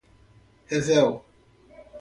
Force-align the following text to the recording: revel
revel 0.71 1.13